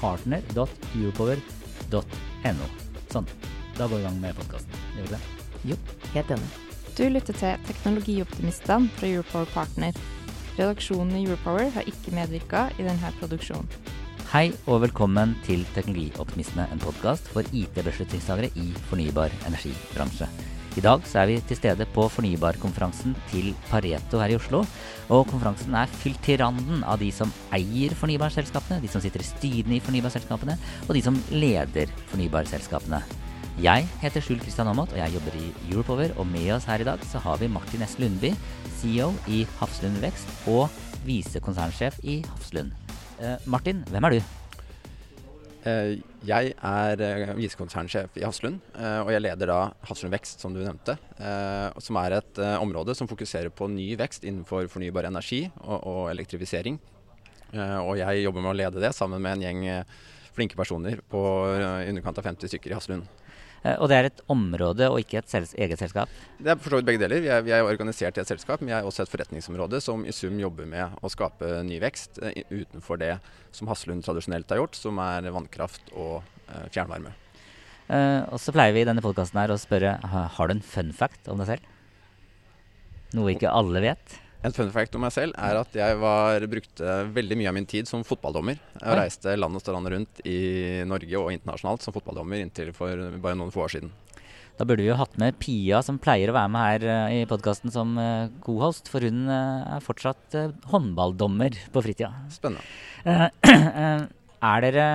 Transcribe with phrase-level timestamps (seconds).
[0.00, 2.66] partner.europower.no.
[3.12, 3.26] Sånn.
[3.78, 4.72] Da går vi i gang med podkasten.
[4.96, 5.22] Gjør vi det?
[5.70, 5.76] Jo,
[6.14, 6.48] helt enig.
[6.98, 9.92] Du lytter til Teknologioptimistene fra Europower Partner.
[10.58, 13.68] Redaksjonen i Europower har ikke medvirka i denne produksjonen.
[14.32, 20.26] Hei og velkommen til Teknologioptimisme, en podkast for IT-beslutningstagere i fornybar energibransje.
[20.78, 24.60] I dag så er vi til stede på fornybarkonferansen til Pareto her i Oslo.
[25.10, 29.26] Og konferansen er fylt til randen av de som eier fornybarselskapene, de som sitter i
[29.26, 30.54] styrene i fornybarselskapene,
[30.86, 33.02] og de som leder fornybarselskapene.
[33.58, 36.14] Jeg heter Skjul Kristian Aamodt, og jeg jobber i Europower.
[36.14, 37.98] Og med oss her i dag så har vi Martin S.
[37.98, 38.36] Lundby,
[38.78, 40.68] CEO i Hafslund Vekst og
[41.08, 42.70] visekonsernsjef i Hafslund.
[43.18, 44.37] Eh, Martin, hvem er du?
[45.68, 50.54] Eh, jeg er eh, visekonsernsjef i Hafslund, eh, og jeg leder da Hafslund Vekst, som
[50.54, 50.96] du nevnte.
[51.82, 56.78] Som er et område som fokuserer på ny vekst innenfor fornybar energi og, elektrifisering.
[57.50, 59.64] Og jeg jobber med å lede det sammen med en gjeng
[60.36, 61.22] flinke personer på
[61.58, 63.08] i underkant av 50 stykker i Hafslund.
[63.64, 66.12] Eh, og det er et område og ikke et sels eget selskap?
[66.38, 67.22] Det er for så vidt begge deler.
[67.24, 70.04] Vi er, vi er, organisert i et selskap, men vi er også et forretningsområde som
[70.06, 73.16] i sum jobber med å skape ny vekst eh, utenfor det
[73.56, 77.14] som Haslund tradisjonelt har gjort, som er vannkraft og eh, fjernvarme.
[77.88, 81.40] Og så pleier vi i denne podkasten å spørre har du en fun fact om
[81.40, 81.70] deg selv?
[83.16, 84.18] Noe ikke alle vet?
[84.46, 87.66] En fun fact om meg selv er at jeg var, brukte veldig mye av min
[87.66, 88.60] tid som fotballdommer.
[88.78, 93.38] Jeg reiste land og strand rundt i Norge og internasjonalt som fotballdommer inntil for bare
[93.38, 93.90] noen få år siden.
[94.58, 97.26] Da burde vi jo hatt med Pia, som pleier å være med her uh, i
[97.30, 97.98] podkasten som
[98.42, 100.38] co-host, for hun uh, er fortsatt
[100.70, 102.10] håndballdommer på fritida.
[102.34, 102.66] Spennende.
[104.50, 104.88] er dere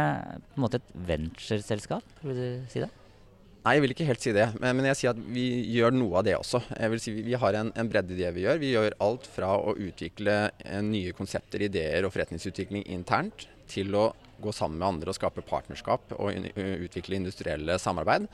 [0.51, 2.91] på en måte et ventureselskap, vil du si det?
[3.63, 4.49] Nei, jeg vil ikke helt si det.
[4.59, 6.59] Men, men jeg sier at vi gjør noe av det også.
[6.75, 8.59] Jeg vil si Vi har en, en bredde i det vi gjør.
[8.59, 14.09] Vi gjør alt fra å utvikle eh, nye konsepter, ideer og forretningsutvikling internt, til å
[14.43, 18.27] gå sammen med andre og skape partnerskap og utvikle industrielle samarbeid,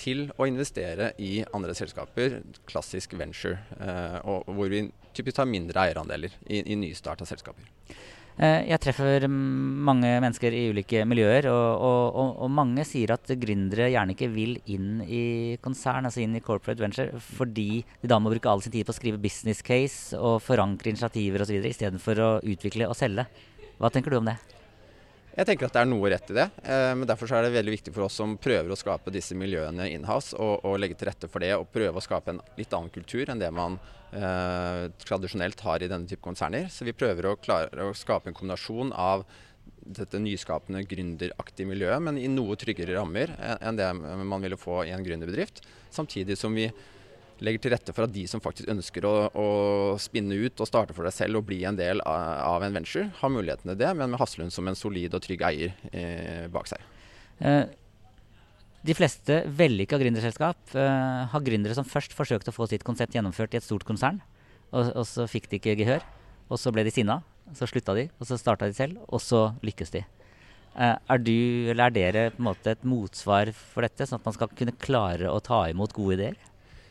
[0.00, 2.38] til å investere i andre selskaper,
[2.68, 7.68] klassisk venture, eh, og, hvor vi typisk tar mindre eierandeler i, i nystarta selskaper.
[8.38, 13.90] Eh, jeg treffer mange mennesker i ulike miljøer, og, og, og, mange sier at gründere
[13.92, 15.24] gjerne ikke vil inn i
[15.64, 18.94] konsern, altså inn i corporate venture, fordi de da må bruke all sin tid på
[18.94, 21.58] å skrive business case og forankre initiativer osv.
[21.72, 23.26] istedenfor å utvikle og selge.
[23.80, 24.38] Hva tenker du om det?
[25.30, 26.46] Jeg tenker at det er noe rett i det.
[26.64, 29.86] Eh, men derfor er det veldig viktig for oss som prøver å skape disse miljøene
[29.92, 31.52] inhouse, og, og legge til rette for det.
[31.56, 33.78] Og prøve å skape en litt annen kultur enn det man
[34.10, 36.66] eh, tradisjonelt har i denne type konserner.
[36.72, 39.24] Så vi prøver å klare å skape en kombinasjon av
[39.80, 44.92] dette nyskapende gründeraktige miljøet, men i noe tryggere rammer enn det man ville få i
[44.94, 45.62] en gründerbedrift.
[45.94, 46.68] Samtidig som vi
[47.44, 49.46] legger til rette for at de som faktisk ønsker å, å,
[50.00, 53.32] spinne ut og starte for deg selv og bli en del av, en venture, har
[53.32, 56.84] muligheten til det, men med Haslund som en solid og trygg eier eh, bak seg.
[57.40, 57.64] Eh,
[58.80, 63.56] de fleste vellykka gründerselskap eh, har gründere som først forsøkte å få sitt konsept gjennomført
[63.56, 64.22] i et stort konsern,
[64.70, 66.06] og, og så fikk de ikke gehør.
[66.50, 67.20] Og så ble de sinna,
[67.54, 70.02] så slutta de, og så starta de selv, og så lykkes de.
[70.78, 71.34] Eh, er du,
[71.72, 74.76] eller er dere på en måte et motsvar for dette, sånn at man skal kunne
[74.78, 76.38] klare å ta imot gode ideer?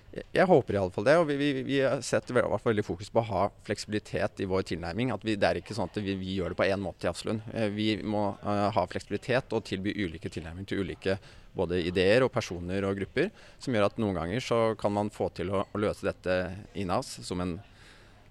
[0.09, 1.15] Jeg håper i alle fall det.
[1.21, 5.11] og Vi, vi, vi setter veldig fokus på å ha fleksibilitet i vår tilnærming.
[5.13, 7.11] at vi, Det er ikke sånn at vi, vi gjør det på én måte i
[7.11, 7.45] Hafslund.
[7.53, 11.19] Eh, vi må uh, ha fleksibilitet og tilby ulike tilnærminger til ulike
[11.53, 13.29] både ideer og personer og grupper.
[13.61, 16.39] Som gjør at noen ganger så kan man få til å, å løse dette
[16.73, 17.59] in-house som en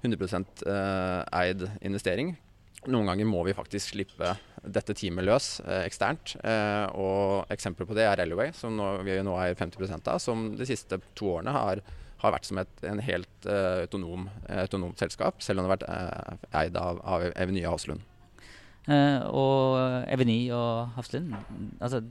[0.02, 2.34] 100 uh, eid investering.
[2.86, 6.36] Noen ganger må vi faktisk slippe dette teamet løs eh, eksternt.
[6.46, 10.52] Eh, og eksempler på det er Railway, som nå, vi nå er 50 av, som
[10.58, 11.82] de siste to årene har,
[12.22, 14.28] har vært som et en helt eh, autonom,
[14.62, 18.06] autonomt selskap, selv om det har vært eh, eid av, av Eveny og Hafslund.
[18.86, 21.34] Eh, og Eveny og Hafslund,
[21.82, 22.04] altså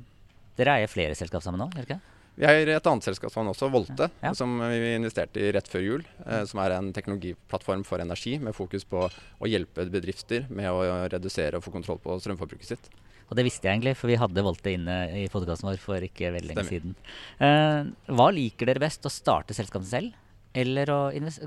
[0.58, 2.17] Dere eier flere selskap sammen nå, gjør dere ikke?
[2.38, 4.32] Vi har et annet selskap også, Volte, Ja.
[4.34, 6.04] som vi investerte i rett før jul.
[6.26, 11.10] Eh, som er en teknologiplattform for energi med fokus på å hjelpe bedrifter med å
[11.10, 12.90] redusere og få kontroll på strømforbruket sitt.
[13.30, 16.32] Og det visste jeg egentlig, for vi hadde Volte inne i podkasten vår for ikke
[16.32, 16.96] veldig lenge siden.
[17.42, 19.02] Eh, hva liker dere best?
[19.04, 20.14] Å starte selskapet selv,
[20.54, 21.02] eller å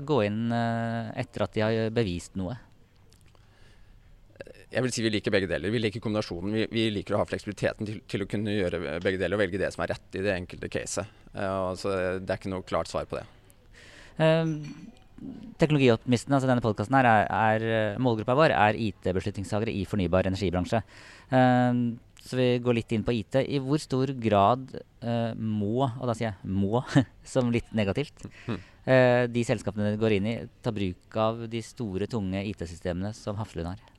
[0.05, 2.57] gå inn eh, etter at de har bevist noe?
[4.71, 5.73] Jeg vil si vi liker begge deler.
[5.73, 6.53] Vi liker kombinasjonen.
[6.55, 9.59] Vi, vi liker å ha fleksibiliteten til, til å kunne gjøre begge deler og velge
[9.59, 11.19] det som er rett i det enkelte caset.
[11.35, 11.91] Uh, så
[12.21, 13.25] det er ikke noe klart svar på det.
[14.21, 14.55] Um,
[15.61, 20.79] Teknologioptimisten, altså denne podkasten her, er, er eh, målgruppa vår er IT-beslutningstagere i fornybar energibransje.
[21.29, 23.37] Um, så vi går litt inn på IT.
[23.45, 24.73] I hvor stor grad
[25.05, 26.81] uh, må, og da sier jeg må
[27.35, 30.35] som litt negativt, uh, de selskapene dere går inn i,
[30.65, 33.90] ta bruk av de store, tunge IT-systemene som Hafslund har?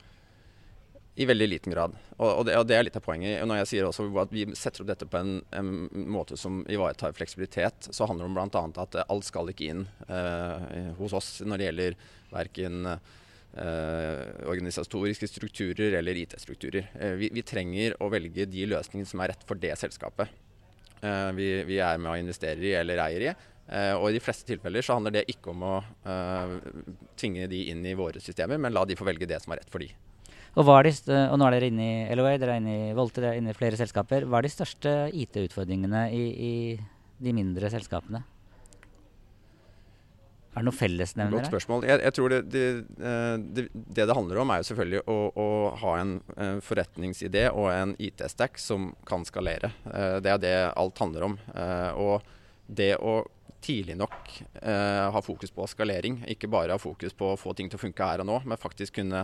[1.15, 1.97] I veldig liten grad.
[2.17, 3.43] Og, og, det, og det er litt av poenget.
[3.45, 5.73] Når jeg sier også at vi setter opp dette på en, en
[6.09, 8.63] måte som ivaretar fleksibilitet, så handler det om bl.a.
[8.85, 11.99] at alt skal ikke inn eh, hos oss når det gjelder
[12.33, 16.89] verken eh, organisatoriske strukturer eller IT-strukturer.
[16.97, 20.33] Eh, vi, vi trenger å velge de løsningene som er rett for det selskapet
[21.03, 23.35] eh, vi, vi er med og investerer i eller eier i.
[23.73, 25.77] Eh, og i de fleste tilfeller så handler det ikke om å
[26.09, 26.57] eh,
[27.21, 29.73] tvinge de inn i våre systemer, men la de få velge det som er rett
[29.73, 29.93] for de.
[30.53, 30.93] Og, er de,
[31.33, 33.55] og nå er dere inne i LOA, dere er inne i Volte, dere er inne
[33.55, 34.27] i flere selskaper.
[34.29, 36.53] Hva er de største IT-utfordringene i, i
[37.25, 38.21] de mindre selskapene?
[40.53, 41.85] Er det noen Godt spørsmål.
[41.89, 42.65] Jeg, jeg tror det det,
[43.01, 45.47] eh, det det det handler om, er jo selvfølgelig å, å
[45.81, 46.11] ha en
[46.61, 49.73] forretningsidé og en IT-stack som kan skalere.
[49.89, 51.39] Eh, Det er det alt handler om.
[51.57, 52.29] Eh, Og
[52.69, 53.23] det å
[53.63, 54.29] tidlig nok
[54.67, 58.09] ha fokus på skalering, ikke bare ha fokus på å få ting til å funke
[58.09, 59.21] her og nå, men faktisk kunne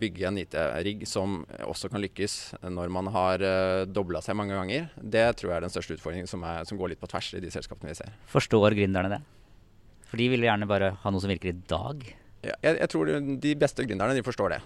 [0.00, 2.34] bygge en IT-rigg som også kan lykkes
[2.72, 6.30] når man har uh, dobla seg mange ganger, det tror jeg er den største utfordringen
[6.30, 8.12] som, er, som går litt på tvers i de selskapene vi ser.
[8.32, 9.22] Forstår gründerne det?
[10.08, 12.04] For de vil gjerne bare ha noe som virker i dag.
[12.44, 13.08] Ja, jeg, jeg tror
[13.40, 14.58] de- beste gründerne de forstår det,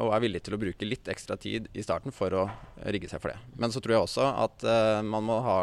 [0.00, 2.46] og er villige til å bruke litt ekstra tid i starten for å
[2.88, 3.52] rigge seg for det.
[3.60, 5.58] Men så tror jeg også at uh, man må ha,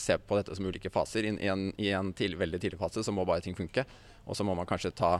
[0.00, 1.28] se på dette som ulike faser.
[1.28, 3.84] I, en, i en tidlig, veldig tidlig fase så må bare ting funke,
[4.24, 5.18] og så må man kanskje ta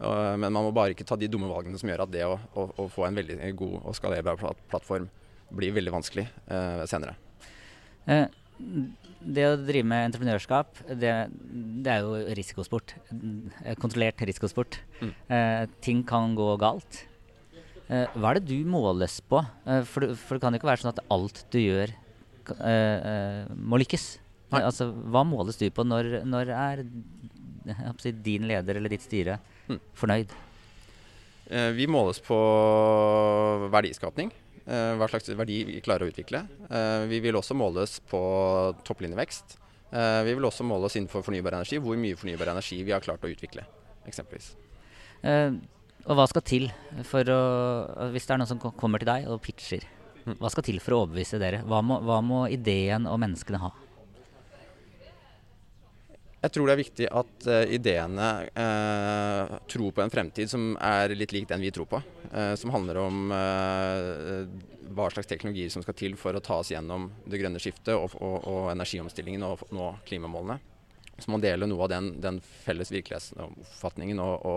[0.00, 2.64] Men man må bare ikke ta de dumme valgene som gjør at det å, å,
[2.84, 4.40] å få en veldig god og skalerbar
[4.70, 5.10] plattform
[5.52, 7.14] blir veldig vanskelig eh, senere.
[8.10, 8.26] Eh,
[9.22, 11.12] det å drive med entreprenørskap, det,
[11.84, 12.94] det er jo risikosport.
[13.12, 14.80] Eh, Kontrollert risikosport.
[15.00, 15.12] Mm.
[15.36, 17.04] Eh, ting kan gå galt.
[17.88, 19.42] Eh, hva er det du måles på?
[19.90, 21.98] For, for det kan jo ikke være sånn at alt du gjør
[23.54, 24.16] må lykkes.
[24.58, 26.80] Altså, hva måles du på når, når er
[28.22, 29.38] din leder eller ditt styre
[29.68, 29.78] Mm.
[29.94, 30.28] fornøyd?
[31.50, 32.36] Eh, Vi måles på
[33.70, 34.30] verdiskapning.
[34.66, 36.46] eh, Hva slags verdi vi klarer å utvikle.
[36.70, 39.56] Eh, Vi vil også måles på topplinjevekst.
[39.92, 43.20] Eh, Vi vil også måles innenfor fornybar energi, hvor mye fornybar energi vi har klart
[43.22, 43.64] å utvikle.
[44.04, 44.56] eksempelvis.
[45.22, 45.52] Eh,
[46.06, 46.72] og hva skal til
[47.04, 49.80] for å Hvis det er noen som kommer til deg og pitcher,
[50.26, 50.36] Mm.
[50.38, 51.62] hva skal til for å overbevise dere?
[51.62, 53.70] Hva må, hva må ideen og menneskene ha?
[56.42, 61.14] Jeg tror det er viktig at uh, ideene uh, tror på en fremtid som er
[61.14, 62.02] litt lik den vi tror på.
[62.32, 63.30] Uh, som handler om
[64.92, 68.16] hva slags teknologier som skal til for å ta oss gjennom det grønne skiftet og,
[68.18, 70.58] og, og energiomstillingen og nå klimamålene.
[71.22, 74.48] Så man deler noe av den, den felles virkelighetsoppfatningen og,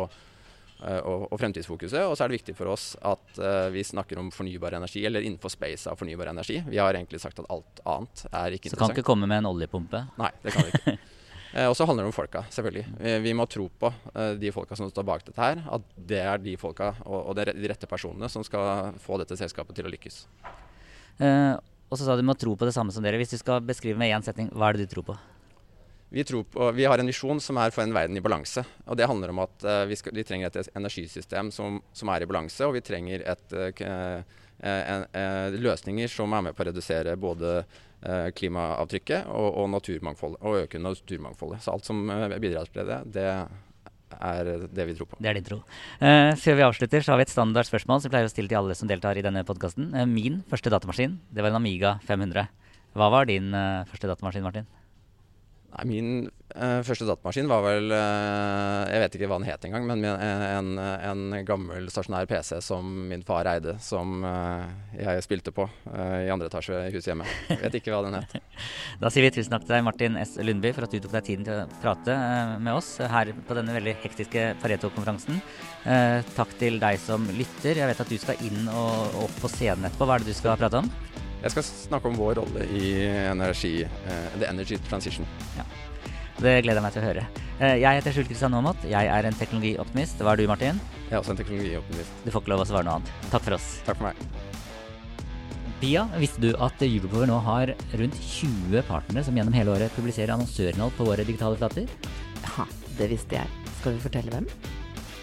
[0.81, 2.01] og, fremtidsfokuset.
[2.01, 3.39] Og så er det viktig for oss at
[3.71, 6.57] vi snakker om fornybar energi, eller innenfor space av fornybar energi.
[6.65, 8.97] Vi har egentlig sagt at alt annet er ikke Så kan interessant.
[8.97, 10.07] ikke komme med en oljepumpe.
[10.19, 10.97] Nei, det kan vi ikke.
[11.55, 12.83] Eh, og så handler det om folka, selvfølgelig.
[13.23, 15.61] Vi må tro på eh, de folka som står bak dette her.
[15.77, 19.87] At det er de folka og, de rette personene som skal få dette selskapet til
[19.87, 20.25] å lykkes.
[21.23, 21.53] Eh,
[21.85, 23.21] og så sa du må tro på det samme som dere.
[23.21, 25.17] Hvis du skal beskrive med én setning, hva er det du tror på?
[26.11, 28.65] Vi, tror på, vi har en visjon som er for en verden i balanse.
[28.85, 32.25] og Det handler om at eh, vi, skal, vi trenger et energisystem som, som er
[32.25, 33.55] i balanse, og vi trenger et,
[34.59, 37.61] en, eh, løsninger som er med på å redusere både
[38.37, 41.63] klimaavtrykket og, og naturmangfoldet, og øke naturmangfoldet.
[41.63, 43.29] Så alt som eh, bidrar til det, det
[44.15, 45.19] er det vi tror på.
[45.19, 45.61] Det er din tro.
[45.99, 48.51] Eh, før vi avslutter, så har vi et standard spørsmål som vi pleier å stille
[48.51, 49.91] til alle som deltar i denne podkasten.
[49.95, 52.47] Eh, min første datamaskin, det var en Amiga 500.
[52.95, 54.69] Hva var din eh, første datamaskin, Martin?
[55.75, 56.44] Nei, min eh,
[56.87, 61.23] første datamaskin var vel eh, Jeg vet ikke hva den het engang, men en, en
[61.47, 64.65] gammel stasjonær PC som min far eide, som eh,
[64.99, 67.27] jeg spilte på eh, i andre etasje i huset hjemme.
[67.49, 68.35] Jeg vet ikke hva den het.
[69.01, 70.35] Da sier vi tusen takk til deg, Martin S.
[70.39, 73.57] Lundby, for at du tok deg tiden til å prate eh, med oss her på
[73.57, 75.41] denne veldig hektiske Pareto-konferansen.
[75.83, 77.81] Eh, takk til deg som lytter.
[77.81, 80.07] Jeg vet at du skal inn og opp på scenen etterpå.
[80.07, 80.91] Hva er det du skal prate om?
[81.43, 82.95] Jeg skal snakke om vår rolle i
[83.27, 83.75] energi,
[84.39, 85.27] the energy transition.
[85.59, 85.67] Ja.
[86.35, 87.25] Det gleder jeg meg til å høre.
[87.55, 88.83] Uh, jeg heter Skjul Kristian Aamodt.
[88.89, 90.19] Jeg er en teknologioptimist.
[90.19, 90.81] Hva er du, Martin?
[91.05, 92.19] Jeg er også en teknologioptimist.
[92.25, 93.13] Du får ikke lov å svare noe annet.
[93.31, 93.69] Takk for oss.
[93.87, 94.43] Takk for meg.
[95.79, 100.35] Pia, visste du at Europower nå har rundt 20 partnere som gjennom hele året publiserer
[100.35, 101.87] annonsørinnhold på våre digitale flater?
[102.45, 102.67] Ja,
[102.99, 103.67] det visste jeg.
[103.81, 104.47] Skal vi fortelle hvem?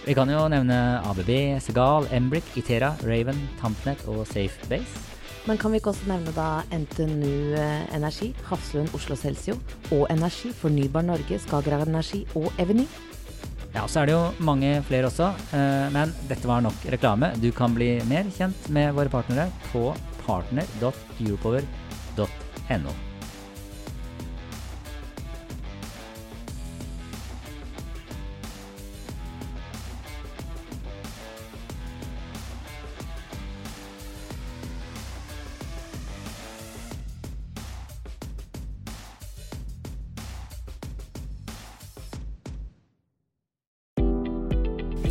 [0.02, 0.76] Vi kan jo nevne
[1.06, 5.11] ABB, Segal, Embrik, Itera, Raven, Tampnet og Safebase.
[5.46, 7.56] Men kan vi ikke også nevne da NTNU
[7.96, 9.56] Energi, Hafslund Oslo Celsio
[9.90, 12.86] og Energi, Fornybar Norge, Skagerrak Energi og Eveny?
[13.72, 15.32] Ja, så er det jo mange flere også,
[15.94, 17.32] men dette var nok reklame.
[17.42, 19.94] Du kan bli mer kjent med våre partnere på
[20.26, 23.11] partner.europower.no.